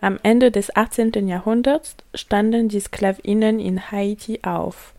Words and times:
Am 0.00 0.18
Ende 0.22 0.50
des 0.50 0.74
18. 0.76 1.26
Jahrhunderts 1.26 1.96
standen 2.14 2.68
die 2.68 2.80
Sklavinnen 2.80 3.58
in 3.58 3.90
Haiti 3.90 4.40
auf. 4.44 4.94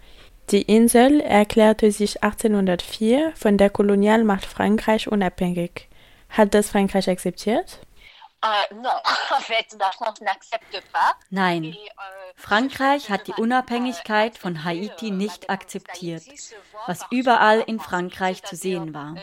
Die 0.52 0.64
Insel 0.64 1.22
erklärte 1.22 1.92
sich 1.92 2.24
1804 2.24 3.33
von 3.35 3.57
der 3.57 3.70
Kolonialmacht 3.70 4.46
Frankreich 4.46 5.07
unabhängig. 5.07 5.88
Hat 6.29 6.54
das 6.54 6.70
Frankreich 6.70 7.09
akzeptiert? 7.09 7.79
Euh, 8.41 8.47
Nein, 11.29 11.66
euh, 11.66 11.75
Frankreich 12.36 13.09
hat 13.09 13.27
die 13.27 13.34
Unabhängigkeit 13.34 14.38
von 14.38 14.63
Haiti 14.63 15.11
nicht 15.11 15.50
akzeptiert, 15.50 16.23
was 16.88 17.05
überall 17.11 17.61
in 17.61 17.79
Frankreich 17.79 18.43
zu 18.43 18.55
sehen 18.55 18.93
war. 18.93 19.16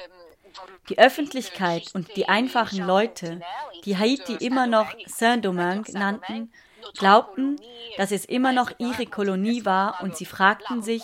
Die 0.89 0.99
Öffentlichkeit 0.99 1.91
und 1.95 2.17
die 2.17 2.29
einfachen 2.29 2.85
Leute, 2.85 3.41
die 3.85 3.97
Haiti 3.97 4.35
immer 4.35 4.67
noch 4.67 4.95
Saint-Domingue 5.07 5.93
nannten, 5.93 6.53
glaubten, 6.99 7.57
dass 7.97 8.13
es 8.13 8.25
immer 8.25 8.53
noch 8.53 8.71
ihre 8.79 9.07
Kolonie 9.07 9.65
war 9.65 10.03
und 10.03 10.17
sie 10.17 10.27
fragten 10.27 10.83
sich, 10.83 11.03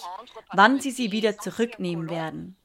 wann 0.53 0.81
sie 0.81 0.91
sie 0.91 1.13
wieder 1.13 1.39
zurücknehmen 1.39 2.11
werden. 2.11 2.57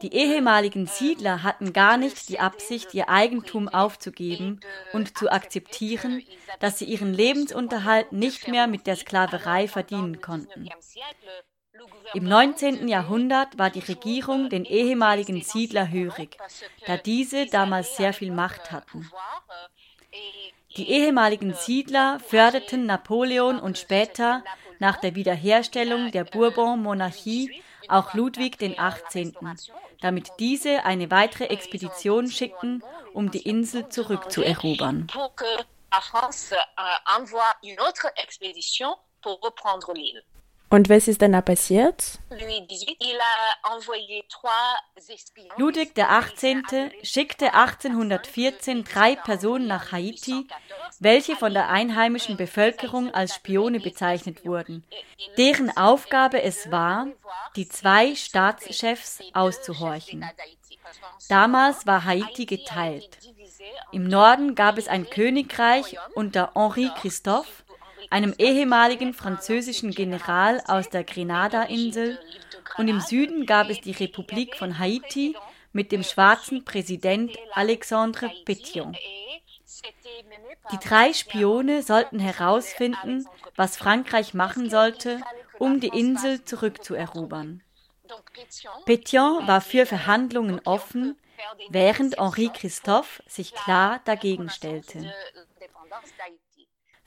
Die 0.00 0.14
ehemaligen 0.14 0.86
Siedler 0.86 1.42
hatten 1.42 1.72
gar 1.72 1.96
nicht 1.98 2.28
die 2.28 2.40
Absicht, 2.40 2.94
ihr 2.94 3.10
Eigentum 3.10 3.68
aufzugeben 3.68 4.60
und 4.92 5.18
zu 5.18 5.30
akzeptieren, 5.30 6.22
dass 6.60 6.78
sie 6.78 6.86
ihren 6.86 7.12
Lebensunterhalt 7.12 8.12
nicht 8.12 8.48
mehr 8.48 8.66
mit 8.66 8.86
der 8.86 8.96
Sklaverei 8.96 9.68
verdienen 9.68 10.22
konnten. 10.22 10.70
Im 12.14 12.24
19. 12.24 12.86
Jahrhundert 12.88 13.58
war 13.58 13.70
die 13.70 13.80
Regierung 13.80 14.48
den 14.48 14.64
ehemaligen 14.64 15.42
Siedler 15.42 15.90
hörig, 15.90 16.36
da 16.86 16.96
diese 16.96 17.46
damals 17.46 17.96
sehr 17.96 18.12
viel 18.12 18.30
Macht 18.30 18.70
hatten. 18.70 19.10
Die 20.76 20.90
ehemaligen 20.90 21.54
Siedler 21.54 22.20
förderten 22.20 22.86
Napoleon 22.86 23.58
und 23.58 23.78
später, 23.78 24.44
nach 24.78 24.96
der 24.96 25.14
Wiederherstellung 25.14 26.10
der 26.10 26.24
Bourbon-Monarchie, 26.24 27.62
auch 27.88 28.14
Ludwig 28.14 28.58
XVIII., 28.58 29.34
damit 30.00 30.30
diese 30.38 30.84
eine 30.84 31.10
weitere 31.10 31.44
Expedition 31.46 32.28
schickten, 32.28 32.82
um 33.12 33.30
die 33.30 33.42
Insel 33.42 33.88
zurückzuerobern. 33.88 35.06
Und 40.74 40.88
was 40.88 41.06
ist 41.06 41.22
dann 41.22 41.40
passiert? 41.44 42.18
Ludwig 45.56 45.94
XVIII. 45.94 46.90
schickte 47.04 47.54
1814 47.54 48.82
drei 48.82 49.14
Personen 49.14 49.68
nach 49.68 49.92
Haiti, 49.92 50.48
welche 50.98 51.36
von 51.36 51.54
der 51.54 51.68
einheimischen 51.68 52.36
Bevölkerung 52.36 53.14
als 53.14 53.36
Spione 53.36 53.78
bezeichnet 53.78 54.44
wurden, 54.44 54.82
deren 55.38 55.76
Aufgabe 55.76 56.42
es 56.42 56.68
war, 56.72 57.06
die 57.54 57.68
zwei 57.68 58.16
Staatschefs 58.16 59.20
auszuhorchen. 59.32 60.28
Damals 61.28 61.86
war 61.86 62.04
Haiti 62.04 62.46
geteilt. 62.46 63.16
Im 63.92 64.08
Norden 64.08 64.56
gab 64.56 64.76
es 64.76 64.88
ein 64.88 65.08
Königreich 65.08 65.96
unter 66.16 66.50
Henri 66.56 66.90
Christophe, 67.00 67.63
einem 68.10 68.34
ehemaligen 68.38 69.14
französischen 69.14 69.90
General 69.90 70.62
aus 70.66 70.88
der 70.88 71.04
Grenada-Insel, 71.04 72.18
und 72.76 72.88
im 72.88 73.00
Süden 73.00 73.46
gab 73.46 73.70
es 73.70 73.80
die 73.80 73.92
Republik 73.92 74.56
von 74.56 74.78
Haiti 74.78 75.36
mit 75.72 75.92
dem 75.92 76.02
schwarzen 76.02 76.64
Präsident 76.64 77.36
Alexandre 77.52 78.30
Pétion. 78.44 78.96
Die 80.72 80.78
drei 80.78 81.12
Spione 81.12 81.82
sollten 81.82 82.18
herausfinden, 82.18 83.26
was 83.56 83.76
Frankreich 83.76 84.34
machen 84.34 84.70
sollte, 84.70 85.20
um 85.58 85.80
die 85.80 85.88
Insel 85.88 86.44
zurückzuerobern. 86.44 87.62
Pétion 88.86 89.46
war 89.46 89.60
für 89.60 89.86
Verhandlungen 89.86 90.60
offen, 90.64 91.16
während 91.68 92.18
Henri 92.18 92.50
Christophe 92.52 93.22
sich 93.26 93.54
klar 93.54 94.00
dagegen 94.04 94.48
stellte. 94.50 95.12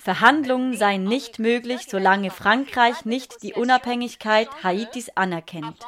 Verhandlungen 0.08 0.78
seien 0.78 1.04
nicht 1.04 1.38
möglich, 1.38 1.82
solange 1.86 2.32
Frankreich 2.32 3.04
nicht 3.04 3.44
die 3.44 3.54
Unabhängigkeit 3.54 4.48
Haitis 4.64 5.10
anerkennt. 5.16 5.86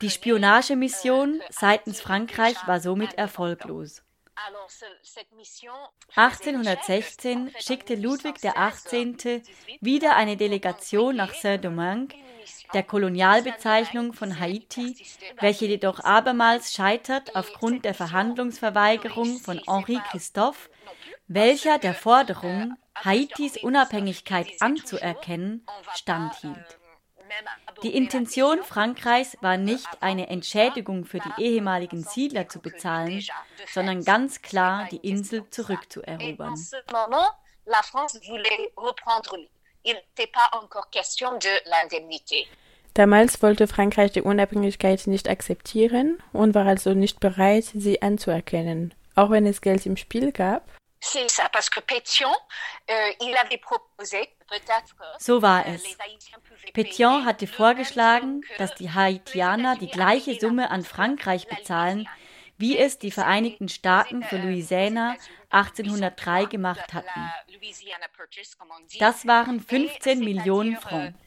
Die 0.00 0.10
Spionagemission 0.10 1.40
seitens 1.50 2.00
Frankreich 2.00 2.54
war 2.68 2.78
somit 2.78 3.14
erfolglos. 3.14 4.04
1816 6.14 7.50
schickte 7.58 7.96
Ludwig 7.96 8.36
XVIII. 8.36 9.42
wieder 9.80 10.14
eine 10.14 10.36
Delegation 10.36 11.16
nach 11.16 11.34
Saint-Domingue, 11.34 12.16
der 12.72 12.84
Kolonialbezeichnung 12.84 14.12
von 14.12 14.38
Haiti, 14.38 14.96
welche 15.40 15.66
jedoch 15.66 15.98
abermals 16.04 16.72
scheitert 16.72 17.34
aufgrund 17.34 17.84
der 17.84 17.94
Verhandlungsverweigerung 17.94 19.38
von 19.38 19.60
Henri 19.66 19.98
Christophe 20.12 20.68
welcher 21.28 21.78
der 21.78 21.94
Forderung, 21.94 22.76
Haitis 23.04 23.62
Unabhängigkeit 23.62 24.48
anzuerkennen, 24.60 25.66
standhielt. 25.94 26.78
Die 27.82 27.94
Intention 27.94 28.62
Frankreichs 28.62 29.36
war 29.40 29.56
nicht, 29.56 29.88
eine 30.00 30.28
Entschädigung 30.28 31.04
für 31.04 31.18
die 31.18 31.42
ehemaligen 31.42 32.02
Siedler 32.02 32.48
zu 32.48 32.60
bezahlen, 32.60 33.22
sondern 33.72 34.04
ganz 34.04 34.42
klar 34.42 34.86
die 34.90 34.98
Insel 34.98 35.44
zurückzuerobern. 35.50 36.54
Damals 42.94 43.42
wollte 43.42 43.66
Frankreich 43.66 44.12
die 44.12 44.22
Unabhängigkeit 44.22 45.06
nicht 45.06 45.28
akzeptieren 45.28 46.18
und 46.32 46.54
war 46.54 46.64
also 46.64 46.94
nicht 46.94 47.20
bereit, 47.20 47.64
sie 47.74 48.00
anzuerkennen, 48.00 48.94
auch 49.16 49.30
wenn 49.30 49.46
es 49.46 49.60
Geld 49.60 49.84
im 49.84 49.96
Spiel 49.96 50.32
gab. 50.32 50.62
C'est 51.00 51.30
ça, 51.30 51.48
parce 51.50 51.70
que 51.70 51.80
Pétion, 51.80 52.32
euh, 52.90 53.10
il 53.20 53.36
avait 53.36 53.58
proposé 53.58 54.36
so 55.18 55.40
war 55.42 55.66
es. 55.66 55.82
Pétion 56.72 57.24
hatte 57.24 57.46
vorgeschlagen, 57.46 58.42
dass 58.58 58.74
die 58.74 58.90
Haitianer 58.94 59.76
die 59.76 59.88
gleiche 59.88 60.38
Summe 60.38 60.70
an 60.70 60.84
Frankreich 60.84 61.48
bezahlen, 61.48 62.08
wie 62.58 62.78
es 62.78 62.98
die 62.98 63.10
Vereinigten 63.10 63.68
Staaten 63.68 64.22
für 64.22 64.38
Louisiana 64.38 65.16
1803 65.50 66.46
gemacht 66.46 66.92
hatten. 66.92 67.30
Das 68.98 69.26
waren 69.26 69.60
15 69.60 70.20
Millionen 70.20 70.76
Francs. 70.76 71.18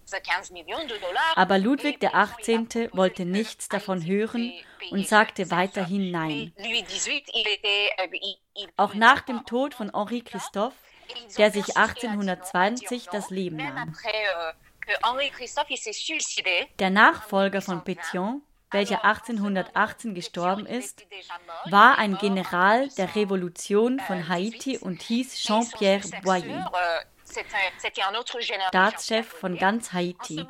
Aber 1.35 1.57
Ludwig 1.57 2.00
XVIII. 2.00 2.89
wollte 2.94 3.25
nichts 3.25 3.69
davon 3.69 4.06
hören 4.06 4.51
und 4.91 5.07
sagte 5.07 5.51
weiterhin 5.51 6.12
Nein. 6.12 6.53
Auch 8.75 8.94
nach 8.94 9.22
dem 9.22 9.45
Tod 9.45 9.73
von 9.73 9.91
Henri 9.94 10.22
Christophe, 10.22 10.75
der 11.38 11.51
sich 11.51 11.78
1820 11.78 13.06
das 13.06 13.29
Leben 13.29 13.57
nahm. 13.57 13.95
Der 16.79 16.89
Nachfolger 16.89 17.62
von 17.62 17.81
Pétion, 17.81 18.41
welcher 18.72 19.03
1818 19.03 20.13
gestorben 20.13 20.66
ist, 20.66 21.06
war 21.66 21.97
ein 21.97 22.18
General 22.18 22.88
der 22.90 23.16
Revolution 23.16 24.00
von 24.00 24.28
Haiti 24.28 24.78
und 24.78 25.02
hieß 25.02 25.35
Jean-Pierre 25.35 26.07
Boyer. 26.24 26.72
Staatschef 28.69 29.28
von 29.28 29.57
ganz 29.57 29.94
Haiti, 29.94 30.44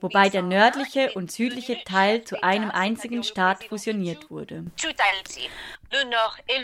wobei 0.00 0.30
der 0.30 0.42
nördliche 0.42 1.12
und 1.12 1.30
südliche 1.30 1.84
Teil 1.84 2.24
zu 2.24 2.42
einem 2.42 2.70
einzigen 2.70 3.22
Staat 3.22 3.64
fusioniert 3.64 4.30
wurde. 4.30 4.64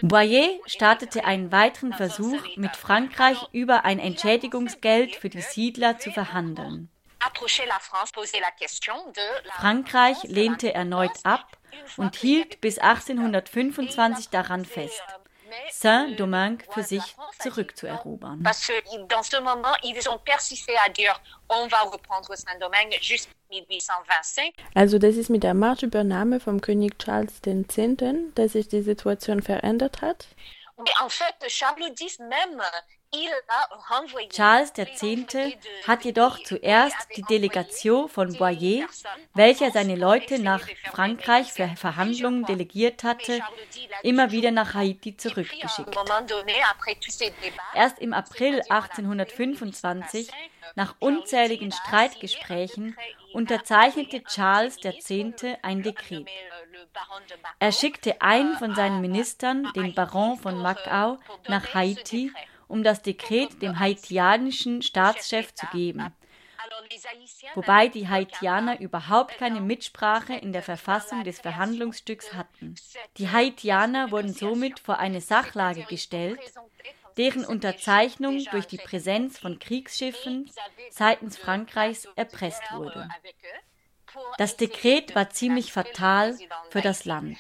Boyer 0.03 0.49
startete 0.65 1.25
einen 1.25 1.53
weiteren 1.53 1.93
Versuch, 1.93 2.41
mit 2.57 2.77
Frankreich 2.77 3.47
über 3.53 3.85
ein 3.85 3.99
Entschädigungsgeld 3.99 5.17
für 5.17 5.29
die 5.29 5.43
Siedler 5.43 5.99
zu 5.99 6.11
verhandeln. 6.13 6.89
Frankreich 9.59 10.23
lehnte 10.25 10.75
erneut 10.75 11.11
ab 11.25 11.59
und 11.97 12.17
hielt 12.17 12.61
bis 12.61 12.79
1825 12.79 14.29
daran 14.31 14.65
fest. 14.65 15.03
Saint-Domingue 15.71 16.65
für 16.71 16.83
sich 16.83 17.03
zurückzuerobern. 17.39 18.45
Also 24.75 24.99
das 24.99 25.17
ist 25.17 25.31
mit 25.31 25.43
der 25.43 25.55
Machtübernahme 25.55 26.41
vom 26.41 26.61
König 26.61 26.99
Charles 26.99 27.41
X., 27.45 27.77
dass 28.35 28.53
sich 28.53 28.69
die 28.69 28.83
Situation 28.83 29.43
verändert 29.43 30.03
hat? 30.03 30.27
Charles 31.47 32.01
X. 32.01 32.19
hat 35.87 36.05
jedoch 36.05 36.43
zuerst 36.43 36.97
die 37.17 37.23
Delegation 37.23 38.09
von 38.09 38.35
Boyer, 38.35 38.87
welcher 39.35 39.71
seine 39.71 39.97
Leute 39.97 40.39
nach 40.39 40.61
Frankreich 40.91 41.53
für 41.53 41.69
Verhandlungen 41.69 42.45
delegiert 42.45 43.05
hatte, 43.05 43.41
immer 44.03 44.31
wieder 44.31 44.51
nach 44.51 44.75
Haiti 44.75 45.17
zurückgeschickt. 45.17 45.97
Erst 47.75 47.99
im 47.99 48.13
April 48.13 48.61
1825, 48.69 50.31
nach 50.75 50.95
unzähligen 50.99 51.73
Streitgesprächen, 51.73 52.95
unterzeichnete 53.33 54.23
Charles 54.25 54.77
X. 54.85 55.11
ein 55.63 55.83
Dekret. 55.83 56.29
Er 57.59 57.73
schickte 57.73 58.21
einen 58.21 58.57
von 58.57 58.75
seinen 58.75 59.01
Ministern, 59.01 59.73
den 59.75 59.95
Baron 59.95 60.37
von 60.37 60.61
Macau, 60.61 61.19
nach 61.47 61.75
Haiti 61.75 62.33
um 62.69 62.83
das 62.83 63.03
Dekret 63.03 63.61
dem 63.63 63.79
haitianischen 63.79 64.83
Staatschef 64.83 65.55
zu 65.55 65.67
geben, 65.73 66.15
wobei 67.55 67.89
die 67.89 68.09
Haitianer 68.09 68.81
überhaupt 68.81 69.39
keine 69.39 69.61
Mitsprache 69.61 70.35
in 70.35 70.53
der 70.53 70.63
Verfassung 70.63 71.25
des 71.25 71.41
Verhandlungsstücks 71.41 72.35
hatten. 72.35 72.75
Die 73.17 73.31
Haitianer 73.31 74.11
wurden 74.11 74.33
somit 74.33 74.79
vor 74.79 74.99
eine 74.99 75.21
Sachlage 75.21 75.85
gestellt, 75.85 76.39
deren 77.17 77.45
Unterzeichnung 77.45 78.45
durch 78.53 78.67
die 78.67 78.79
Präsenz 78.79 79.39
von 79.39 79.59
Kriegsschiffen 79.59 80.51
seitens 80.91 81.37
Frankreichs 81.37 82.07
erpresst 82.15 82.63
wurde. 82.73 83.09
Das 84.39 84.57
Dekret 84.57 85.15
war 85.15 85.31
ziemlich 85.31 85.73
fatal 85.73 86.37
für 86.71 86.81
das 86.81 87.05
Land. 87.05 87.39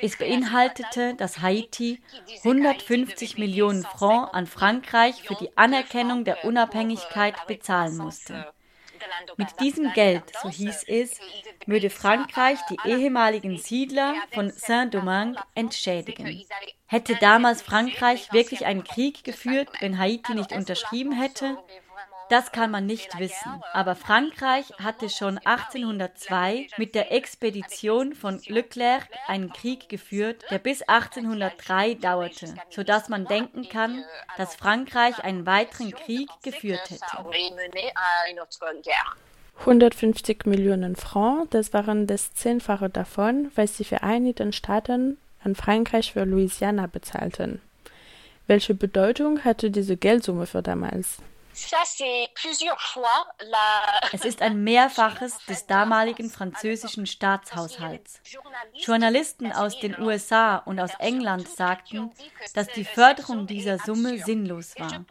Es 0.00 0.18
beinhaltete, 0.18 1.14
dass 1.14 1.40
Haiti 1.40 2.00
150 2.44 3.38
Millionen 3.38 3.82
Francs 3.82 4.32
an 4.32 4.46
Frankreich 4.46 5.22
für 5.22 5.34
die 5.34 5.56
Anerkennung 5.56 6.24
der 6.24 6.44
Unabhängigkeit 6.44 7.46
bezahlen 7.46 7.96
musste. 7.96 8.52
Mit 9.36 9.48
diesem 9.60 9.92
Geld, 9.92 10.22
so 10.42 10.48
hieß 10.48 10.84
es, 10.86 11.18
würde 11.66 11.90
Frankreich 11.90 12.58
die 12.70 12.78
ehemaligen 12.88 13.58
Siedler 13.58 14.14
von 14.32 14.50
Saint-Domingue 14.50 15.42
entschädigen. 15.54 16.44
Hätte 16.86 17.16
damals 17.16 17.62
Frankreich 17.62 18.32
wirklich 18.32 18.66
einen 18.66 18.84
Krieg 18.84 19.24
geführt, 19.24 19.70
wenn 19.80 19.98
Haiti 19.98 20.34
nicht 20.34 20.52
unterschrieben 20.52 21.12
hätte? 21.12 21.58
Das 22.32 22.50
kann 22.50 22.70
man 22.70 22.86
nicht 22.86 23.18
wissen. 23.18 23.62
Aber 23.74 23.94
Frankreich 23.94 24.64
hatte 24.82 25.10
schon 25.10 25.36
1802 25.36 26.68
mit 26.78 26.94
der 26.94 27.12
Expedition 27.12 28.14
von 28.14 28.40
Leclerc 28.46 29.06
einen 29.28 29.52
Krieg 29.52 29.90
geführt, 29.90 30.42
der 30.50 30.56
bis 30.56 30.80
1803 30.80 31.96
dauerte, 31.96 32.54
sodass 32.70 33.10
man 33.10 33.26
denken 33.26 33.68
kann, 33.68 34.02
dass 34.38 34.54
Frankreich 34.54 35.22
einen 35.22 35.44
weiteren 35.44 35.90
Krieg 35.90 36.30
geführt 36.42 36.88
hätte. 36.88 37.18
150 39.58 40.46
Millionen 40.46 40.96
Francs, 40.96 41.48
das 41.50 41.74
waren 41.74 42.06
das 42.06 42.32
Zehnfache 42.32 42.88
davon, 42.88 43.52
was 43.56 43.74
die 43.74 43.84
Vereinigten 43.84 44.54
Staaten 44.54 45.18
an 45.44 45.54
Frankreich 45.54 46.14
für 46.14 46.24
Louisiana 46.24 46.86
bezahlten. 46.86 47.60
Welche 48.46 48.72
Bedeutung 48.72 49.44
hatte 49.44 49.70
diese 49.70 49.98
Geldsumme 49.98 50.46
für 50.46 50.62
damals? 50.62 51.18
Es 54.12 54.24
ist 54.24 54.42
ein 54.42 54.64
Mehrfaches 54.64 55.38
des 55.46 55.66
damaligen 55.66 56.30
französischen 56.30 57.06
Staatshaushalts. 57.06 58.20
Journalisten 58.74 59.52
aus 59.52 59.78
den 59.78 59.98
USA 60.00 60.56
und 60.56 60.80
aus 60.80 60.92
England 60.98 61.48
sagten, 61.48 62.10
dass 62.54 62.68
die 62.68 62.84
Förderung 62.84 63.46
dieser 63.46 63.78
Summe 63.78 64.18
sinnlos 64.18 64.74
war. 64.78 65.04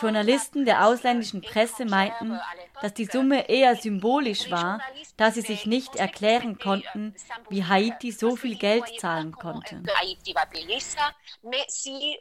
Journalisten 0.00 0.64
der 0.64 0.84
ausländischen 0.84 1.40
Presse 1.40 1.84
meinten, 1.84 2.38
dass 2.82 2.94
die 2.94 3.06
Summe 3.06 3.48
eher 3.48 3.76
symbolisch 3.76 4.50
war, 4.50 4.80
da 5.16 5.30
sie 5.30 5.40
sich 5.40 5.66
nicht 5.66 5.96
erklären 5.96 6.58
konnten, 6.58 7.14
wie 7.48 7.64
Haiti 7.64 8.12
so 8.12 8.36
viel 8.36 8.56
Geld 8.56 8.84
zahlen 9.00 9.32
konnte. 9.32 9.82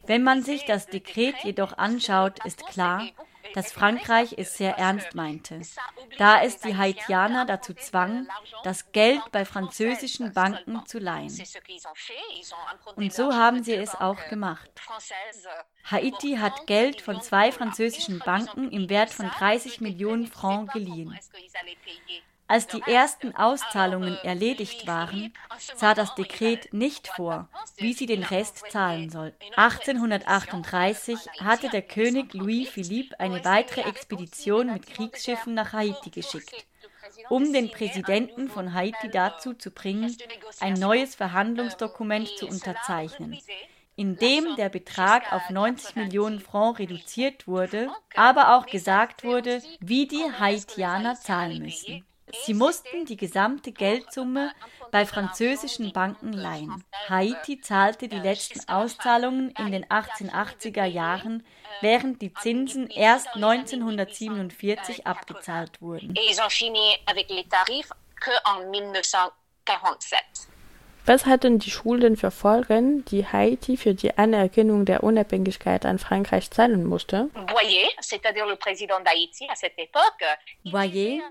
Wenn 0.06 0.24
man 0.24 0.44
sich 0.44 0.66
das 0.66 0.88
Dekret 0.88 1.36
jedoch 1.44 1.78
anschaut, 1.78 2.46
ist 2.46 2.66
klar, 2.68 3.08
dass 3.54 3.72
Frankreich 3.72 4.36
es 4.38 4.58
sehr 4.58 4.78
ernst 4.78 5.16
meinte, 5.16 5.62
da 6.18 6.42
es 6.42 6.60
die 6.60 6.76
Haitianer 6.76 7.46
dazu 7.46 7.74
zwang, 7.74 8.28
das 8.64 8.92
Geld 8.92 9.22
bei 9.32 9.46
französischen 9.46 10.34
Banken 10.34 10.86
zu 10.86 11.00
leihen. 11.00 11.32
Und 12.96 13.14
so 13.14 13.34
haben 13.34 13.64
sie 13.64 13.76
es 13.76 13.96
auch 13.96 14.28
gemacht. 14.30 14.70
Haiti 15.86 16.38
hat 16.38 16.68
Geld 16.68 17.02
von 17.02 17.22
zwei 17.22 17.52
französischen 17.52 18.20
Banken 18.20 18.72
im 18.72 18.90
Wert 18.90 19.12
von 19.12 19.30
30 19.30 19.82
Millionen 19.82 20.28
Francs 20.28 20.74
geliehen. 20.74 21.18
Als 22.48 22.68
die 22.68 22.82
ersten 22.82 23.36
Auszahlungen 23.36 24.18
erledigt 24.18 24.86
waren, 24.86 25.34
sah 25.76 25.96
das 25.96 26.14
Dekret 26.14 26.72
nicht 26.74 27.08
vor, 27.08 27.50
wie 27.78 27.94
sie 27.94 28.06
den 28.06 28.22
Rest 28.22 28.66
zahlen 28.70 29.10
sollten. 29.10 29.44
1838 29.56 31.18
hatte 31.40 31.70
der 31.70 31.82
König 31.82 32.34
Louis 32.36 32.70
Philippe 32.70 33.20
eine 33.20 33.44
weitere 33.44 33.82
Expedition 33.82 34.72
mit 34.72 34.86
Kriegsschiffen 34.86 35.56
nach 35.56 35.74
Haiti 35.74 36.12
geschickt, 36.12 36.68
um 37.30 37.52
den 37.52 37.72
Präsidenten 37.72 38.48
von 38.48 38.76
Haiti 38.76 39.10
dazu 39.10 39.56
zu 39.56 39.72
bringen, 39.72 40.16
ein 40.60 40.76
neues 40.76 41.16
Verhandlungsdokument 41.16 42.30
zu 42.38 42.48
unterzeichnen. 42.48 43.40
In 43.96 44.18
dem 44.18 44.56
der 44.56 44.70
Betrag 44.70 45.32
auf 45.34 45.50
90 45.50 45.96
Millionen 45.96 46.40
Francs 46.40 46.80
reduziert 46.80 47.48
wurde, 47.48 47.90
aber 48.14 48.56
auch 48.56 48.68
gesagt 48.68 49.24
wurde, 49.24 49.64
wie 49.80 50.06
die 50.06 50.32
Haitianer 50.38 51.16
zahlen 51.16 51.64
müssen. 51.64 52.06
Sie 52.46 52.54
mussten 52.54 53.06
die 53.06 53.18
gesamte 53.18 53.72
Geldsumme 53.72 54.52
bei 54.92 55.06
französischen 55.06 55.94
Banken 55.94 56.34
leihen. 56.34 56.84
Haiti 57.08 57.62
zahlte 57.62 58.08
die 58.08 58.20
letzten 58.20 58.68
Auszahlungen 58.68 59.52
in 59.52 59.72
den 59.72 59.86
1880er 59.86 60.86
Jahren, 60.86 61.46
während 61.82 62.22
die 62.22 62.34
Zinsen 62.34 62.88
erst 62.88 63.28
1947 63.36 65.06
abgezahlt 65.06 65.82
wurden. 65.82 66.16
Was 71.08 71.28
hatten 71.28 71.60
die 71.60 71.70
Schulden 71.70 72.18
für 72.18 72.32
Folgen, 72.32 73.06
die 73.06 73.28
Haiti 73.28 73.78
für 73.78 73.94
die 73.94 74.18
Anerkennung 74.18 74.86
der 74.86 75.04
Unabhängigkeit 75.04 75.86
an 75.86 76.00
Frankreich 76.00 76.50
zahlen 76.50 76.84
musste? 76.84 77.30
Boyer, 80.64 81.22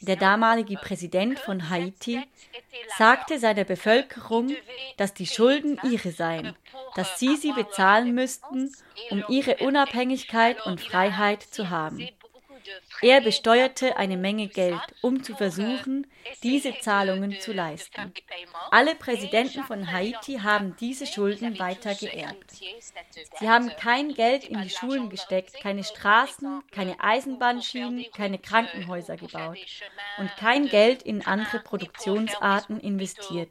der 0.00 0.16
damalige 0.16 0.76
Präsident 0.76 1.38
von 1.38 1.68
Haiti, 1.68 2.22
sagte 2.96 3.38
seiner 3.38 3.64
Bevölkerung, 3.64 4.56
dass 4.96 5.12
die 5.12 5.26
Schulden 5.26 5.78
ihre 5.82 6.12
seien, 6.12 6.56
dass 6.96 7.18
sie 7.18 7.36
sie 7.36 7.52
bezahlen 7.52 8.14
müssten, 8.14 8.74
um 9.10 9.22
ihre 9.28 9.56
Unabhängigkeit 9.58 10.64
und 10.64 10.80
Freiheit 10.80 11.42
zu 11.42 11.68
haben. 11.68 12.08
Er 13.02 13.20
besteuerte 13.20 13.96
eine 13.96 14.16
Menge 14.16 14.48
Geld, 14.48 14.80
um 15.02 15.22
zu 15.22 15.34
versuchen, 15.34 16.06
diese 16.42 16.78
Zahlungen 16.80 17.40
zu 17.40 17.52
leisten. 17.52 18.12
Alle 18.70 18.94
Präsidenten 18.94 19.64
von 19.64 19.90
Haiti 19.90 20.38
haben 20.38 20.76
diese 20.78 21.06
Schulden 21.06 21.58
weiter 21.58 21.94
geerbt. 21.94 22.52
Sie 23.38 23.48
haben 23.48 23.70
kein 23.76 24.14
Geld 24.14 24.44
in 24.44 24.60
die 24.62 24.70
Schulen 24.70 25.08
gesteckt, 25.08 25.54
keine 25.60 25.84
Straßen, 25.84 26.62
keine 26.70 27.00
Eisenbahnschienen, 27.00 28.06
keine 28.12 28.38
Krankenhäuser 28.38 29.16
gebaut 29.16 29.58
und 30.18 30.30
kein 30.36 30.68
Geld 30.68 31.02
in 31.02 31.26
andere 31.26 31.60
Produktionsarten 31.60 32.80
investiert. 32.80 33.50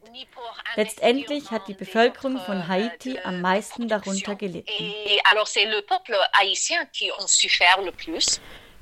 Letztendlich 0.76 1.52
hat 1.52 1.68
die 1.68 1.74
Bevölkerung 1.74 2.40
von 2.40 2.68
Haiti 2.68 3.20
am 3.20 3.42
meisten 3.42 3.88
darunter 3.88 4.36
gelitten. 4.36 4.94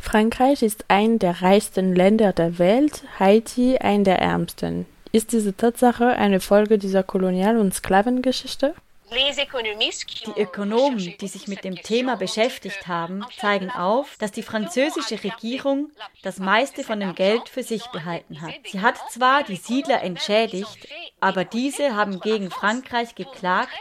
Frankreich 0.07 0.63
ist 0.63 0.85
ein 0.87 1.19
der 1.19 1.41
reichsten 1.41 1.93
Länder 1.93 2.31
der 2.31 2.59
Welt, 2.59 3.03
Haiti 3.19 3.77
ein 3.77 4.05
der 4.05 4.19
ärmsten. 4.19 4.85
Ist 5.11 5.33
diese 5.33 5.53
Tatsache 5.53 6.07
eine 6.07 6.39
Folge 6.39 6.77
dieser 6.77 7.03
Kolonial- 7.03 7.57
und 7.57 7.73
Sklavengeschichte? 7.73 8.73
Die 9.09 10.41
Ökonomen, 10.41 11.15
die 11.19 11.27
sich 11.27 11.47
mit 11.47 11.63
dem 11.63 11.75
Thema 11.75 12.17
beschäftigt 12.17 12.87
haben, 12.87 13.25
zeigen 13.37 13.69
auf, 13.69 14.17
dass 14.17 14.33
die 14.33 14.43
französische 14.43 15.23
Regierung 15.23 15.91
das 16.23 16.39
meiste 16.39 16.83
von 16.83 16.99
dem 16.99 17.15
Geld 17.15 17.47
für 17.47 17.63
sich 17.63 17.85
behalten 17.87 18.41
hat. 18.41 18.53
Sie 18.65 18.81
hat 18.81 18.97
zwar 19.11 19.43
die 19.43 19.55
Siedler 19.55 20.01
entschädigt, 20.01 20.89
aber 21.21 21.45
diese 21.45 21.95
haben 21.95 22.19
gegen 22.19 22.51
Frankreich 22.51 23.15
geklagt, 23.15 23.71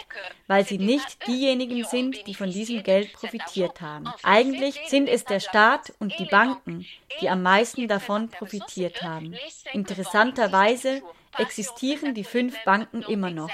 weil 0.46 0.64
sie 0.64 0.78
nicht 0.78 1.26
diejenigen 1.26 1.84
sind, 1.84 2.26
die 2.28 2.34
von 2.34 2.50
diesem 2.50 2.84
Geld 2.84 3.12
profitiert 3.12 3.80
haben. 3.80 4.08
Eigentlich 4.22 4.80
sind 4.86 5.08
es 5.08 5.24
der 5.24 5.40
Staat 5.40 5.92
und 5.98 6.16
die 6.20 6.26
Banken, 6.26 6.86
die 7.20 7.28
am 7.28 7.42
meisten 7.42 7.88
davon 7.88 8.28
profitiert 8.28 9.02
haben. 9.02 9.34
Interessanterweise 9.72 11.02
existieren 11.38 12.14
die 12.14 12.24
fünf 12.24 12.56
Banken 12.64 13.02
immer 13.02 13.30
noch, 13.30 13.50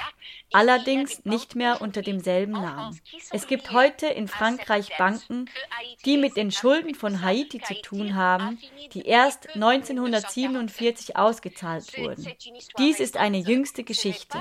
allerdings 0.53 1.25
nicht 1.25 1.55
mehr 1.55 1.81
unter 1.81 2.03
demselben 2.03 2.53
Namen. 2.53 3.01
Es 3.31 3.47
gibt 3.47 3.73
heute 3.73 4.07
in 4.07 4.29
Frankreich 4.29 4.97
Banken, 4.99 5.51
die 6.05 6.17
mit 6.17 6.37
den 6.37 6.51
Schulden 6.51 6.95
von 6.95 7.23
Haiti 7.23 7.61
zu 7.61 7.81
tun 7.81 8.15
haben, 8.15 8.59
die 8.93 9.03
erst 9.03 9.49
1947 9.55 11.17
ausgezahlt 11.17 11.97
wurden. 11.99 12.27
Dies 12.79 13.01
ist 13.01 13.17
eine 13.17 13.39
jüngste 13.39 13.85
Geschichte, 13.85 14.39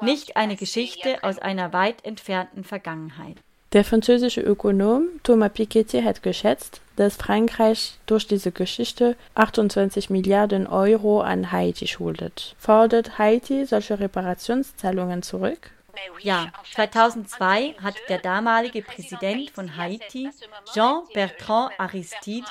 nicht 0.00 0.36
eine 0.36 0.56
Geschichte 0.56 1.22
aus 1.22 1.38
einer 1.38 1.72
weit 1.72 2.04
entfernten 2.04 2.64
Vergangenheit. 2.64 3.36
Der 3.74 3.84
französische 3.84 4.40
Ökonom 4.40 5.08
Thomas 5.24 5.50
Piketty 5.52 6.02
hat 6.02 6.22
geschätzt, 6.22 6.80
dass 6.94 7.16
Frankreich 7.16 7.98
durch 8.06 8.24
diese 8.24 8.52
Geschichte 8.52 9.16
28 9.34 10.10
Milliarden 10.10 10.68
Euro 10.68 11.22
an 11.22 11.50
Haiti 11.50 11.88
schuldet. 11.88 12.54
Fordert 12.56 13.18
Haiti 13.18 13.66
solche 13.66 13.98
Reparationszahlungen 13.98 15.24
zurück? 15.24 15.72
Ja, 16.20 16.52
2002 16.72 17.74
hat 17.82 17.96
der 18.08 18.18
damalige 18.18 18.82
Präsident 18.82 19.50
von 19.50 19.76
Haiti, 19.76 20.30
Jean-Bertrand 20.72 21.72
Aristide, 21.76 22.46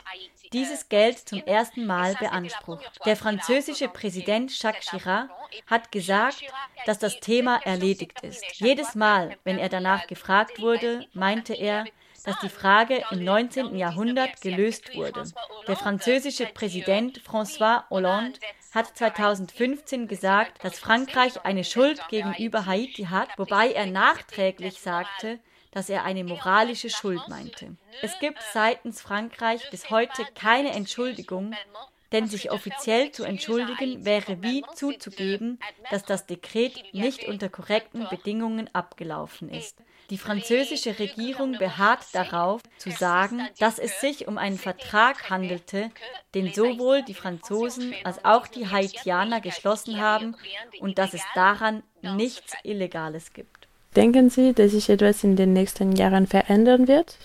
dieses 0.53 0.87
Geld 0.87 1.17
zum 1.17 1.39
ersten 1.39 1.85
Mal 1.85 2.15
beansprucht. 2.15 2.99
Der 3.05 3.15
französische 3.15 3.89
Präsident 3.89 4.57
Jacques 4.61 4.89
Chirac 4.89 5.29
hat 5.67 5.91
gesagt, 5.91 6.43
dass 6.85 6.99
das 6.99 7.19
Thema 7.19 7.57
erledigt 7.63 8.21
ist. 8.21 8.43
Jedes 8.53 8.95
Mal, 8.95 9.37
wenn 9.43 9.57
er 9.57 9.69
danach 9.69 10.07
gefragt 10.07 10.61
wurde, 10.61 11.05
meinte 11.13 11.53
er, 11.53 11.85
dass 12.23 12.39
die 12.39 12.49
Frage 12.49 13.03
im 13.11 13.23
19. 13.23 13.75
Jahrhundert 13.75 14.41
gelöst 14.41 14.95
wurde. 14.95 15.25
Der 15.67 15.75
französische 15.75 16.45
Präsident 16.45 17.21
François 17.21 17.83
Hollande 17.89 18.39
hat 18.73 18.97
2015 18.97 20.07
gesagt, 20.07 20.63
dass 20.63 20.79
Frankreich 20.79 21.43
eine 21.45 21.63
Schuld 21.63 22.01
gegenüber 22.09 22.65
Haiti 22.65 23.05
hat, 23.05 23.29
wobei 23.37 23.71
er 23.71 23.85
nachträglich 23.87 24.79
sagte, 24.79 25.39
dass 25.73 25.89
er 25.89 26.03
eine 26.03 26.23
moralische 26.23 26.89
Schuld 26.89 27.27
meinte. 27.27 27.75
Es 28.01 28.17
gibt 28.19 28.39
seitens 28.53 29.01
Frankreich 29.01 29.69
bis 29.71 29.89
heute 29.89 30.23
keine 30.35 30.71
Entschuldigung, 30.71 31.53
denn 32.11 32.27
sich 32.27 32.51
offiziell 32.51 33.11
zu 33.11 33.23
entschuldigen 33.23 34.05
wäre 34.05 34.41
wie 34.43 34.63
zuzugeben, 34.75 35.59
dass 35.89 36.05
das 36.05 36.27
Dekret 36.27 36.93
nicht 36.93 37.27
unter 37.27 37.49
korrekten 37.49 38.07
Bedingungen 38.09 38.69
abgelaufen 38.73 39.49
ist. 39.49 39.77
Die 40.09 40.17
französische 40.17 40.99
Regierung 40.99 41.53
beharrt 41.57 42.05
darauf, 42.13 42.61
zu 42.77 42.91
sagen, 42.91 43.47
dass 43.57 43.79
es 43.79 43.99
sich 43.99 44.27
um 44.27 44.37
einen 44.37 44.59
Vertrag 44.59 45.29
handelte, 45.29 45.89
den 46.35 46.53
sowohl 46.53 47.01
die 47.03 47.13
Franzosen 47.15 47.95
als 48.03 48.23
auch 48.23 48.45
die 48.45 48.69
Haitianer 48.69 49.41
geschlossen 49.41 49.99
haben 49.99 50.35
und 50.81 50.99
dass 50.99 51.13
es 51.13 51.23
daran 51.33 51.83
nichts 52.01 52.53
Illegales 52.63 53.33
gibt. 53.33 53.62
Denken 53.95 54.29
Sie, 54.29 54.53
dass 54.53 54.71
sich 54.71 54.89
etwas 54.89 55.23
in 55.23 55.35
den 55.35 55.53
nächsten 55.53 55.95
Jahren 55.95 56.25
verändern 56.27 56.87
wird? 56.87 57.17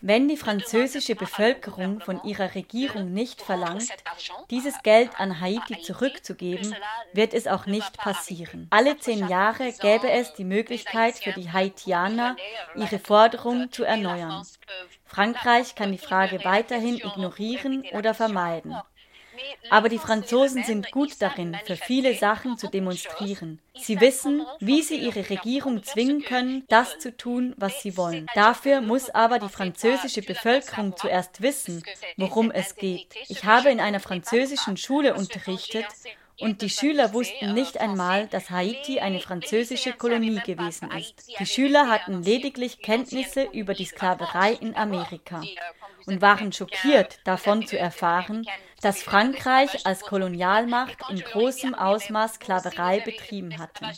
Wenn 0.00 0.28
die 0.28 0.36
französische 0.36 1.14
Bevölkerung 1.14 2.00
von 2.00 2.22
ihrer 2.24 2.54
Regierung 2.54 3.12
nicht 3.12 3.40
verlangt, 3.40 3.88
dieses 4.50 4.82
Geld 4.82 5.10
an 5.18 5.40
Haiti 5.40 5.80
zurückzugeben, 5.80 6.74
wird 7.12 7.34
es 7.34 7.46
auch 7.46 7.66
nicht 7.66 7.96
passieren. 7.96 8.66
Alle 8.70 8.98
zehn 8.98 9.28
Jahre 9.28 9.72
gäbe 9.72 10.10
es 10.10 10.34
die 10.34 10.44
Möglichkeit 10.44 11.16
für 11.16 11.32
die 11.32 11.50
Haitianer, 11.50 12.36
ihre 12.74 12.98
Forderung 12.98 13.70
zu 13.70 13.84
erneuern. 13.84 14.46
Frankreich 15.04 15.74
kann 15.74 15.92
die 15.92 15.98
Frage 15.98 16.44
weiterhin 16.44 16.96
ignorieren 16.96 17.84
oder 17.92 18.12
vermeiden. 18.14 18.76
Aber 19.70 19.88
die 19.88 19.98
Franzosen 19.98 20.64
sind 20.64 20.90
gut 20.90 21.20
darin, 21.20 21.56
für 21.64 21.76
viele 21.76 22.14
Sachen 22.14 22.56
zu 22.58 22.68
demonstrieren. 22.68 23.60
Sie 23.74 24.00
wissen, 24.00 24.44
wie 24.60 24.82
sie 24.82 24.96
ihre 24.96 25.28
Regierung 25.28 25.82
zwingen 25.82 26.22
können, 26.22 26.64
das 26.68 26.98
zu 26.98 27.16
tun, 27.16 27.54
was 27.56 27.82
sie 27.82 27.96
wollen. 27.96 28.26
Dafür 28.34 28.80
muss 28.80 29.10
aber 29.10 29.38
die 29.38 29.48
französische 29.48 30.22
Bevölkerung 30.22 30.96
zuerst 30.96 31.42
wissen, 31.42 31.82
worum 32.16 32.50
es 32.50 32.76
geht. 32.76 33.14
Ich 33.28 33.44
habe 33.44 33.70
in 33.70 33.80
einer 33.80 34.00
französischen 34.00 34.76
Schule 34.76 35.14
unterrichtet 35.14 35.86
und 36.38 36.60
die 36.60 36.70
Schüler 36.70 37.12
wussten 37.12 37.54
nicht 37.54 37.78
einmal, 37.78 38.26
dass 38.26 38.50
Haiti 38.50 39.00
eine 39.00 39.20
französische 39.20 39.92
Kolonie 39.92 40.40
gewesen 40.40 40.90
ist. 40.90 41.28
Die 41.38 41.46
Schüler 41.46 41.88
hatten 41.88 42.22
lediglich 42.22 42.82
Kenntnisse 42.82 43.44
über 43.44 43.74
die 43.74 43.86
Sklaverei 43.86 44.52
in 44.52 44.76
Amerika 44.76 45.42
und 46.06 46.22
waren 46.22 46.52
schockiert 46.52 47.18
davon 47.24 47.66
zu 47.66 47.78
erfahren, 47.78 48.46
dass 48.80 49.02
Frankreich 49.02 49.84
als 49.86 50.02
Kolonialmacht 50.02 50.98
in 51.10 51.20
großem 51.20 51.74
Ausmaß 51.74 52.34
Sklaverei 52.34 53.00
betrieben 53.00 53.58
hatte. 53.58 53.92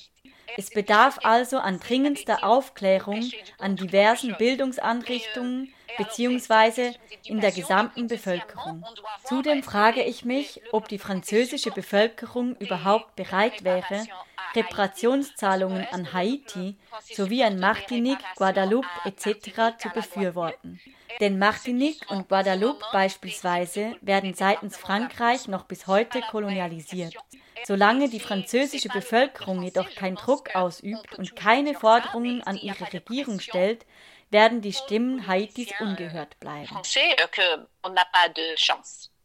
Es 0.56 0.70
bedarf 0.70 1.18
also 1.22 1.58
an 1.58 1.78
dringendster 1.78 2.42
Aufklärung 2.42 3.30
an 3.58 3.76
diversen 3.76 4.36
Bildungsanrichtungen 4.36 5.72
bzw. 5.98 6.94
in 7.24 7.40
der 7.40 7.52
gesamten 7.52 8.06
Bevölkerung. 8.06 8.84
Zudem 9.24 9.62
frage 9.62 10.02
ich 10.02 10.24
mich, 10.24 10.62
ob 10.72 10.88
die 10.88 10.98
französische 10.98 11.70
Bevölkerung 11.70 12.56
überhaupt 12.56 13.14
bereit 13.16 13.62
wäre, 13.62 14.06
Reparationszahlungen 14.54 15.86
an 15.90 16.12
Haiti 16.12 16.76
sowie 17.14 17.44
an 17.44 17.58
Martinique, 17.58 18.24
Guadeloupe 18.36 18.88
etc. 19.04 19.78
zu 19.78 19.88
befürworten. 19.90 20.80
Denn 21.20 21.38
Martinique 21.38 22.08
und 22.10 22.28
Guadeloupe 22.28 22.84
beispielsweise 22.92 23.96
werden 24.00 24.34
seitens 24.34 24.76
Frankreich 24.76 25.48
noch 25.48 25.64
bis 25.64 25.86
heute 25.86 26.20
kolonialisiert. 26.30 27.14
Solange 27.64 28.08
die 28.08 28.20
französische 28.20 28.88
Bevölkerung 28.88 29.62
jedoch 29.62 29.92
keinen 29.94 30.16
Druck 30.16 30.54
ausübt 30.54 31.18
und 31.18 31.34
keine 31.34 31.74
Forderungen 31.74 32.42
an 32.42 32.56
ihre 32.56 32.92
Regierung 32.92 33.40
stellt, 33.40 33.84
werden 34.30 34.60
die 34.60 34.72
Stimmen 34.72 35.26
Haitis 35.26 35.72
ungehört 35.80 36.38
bleiben. 36.38 36.76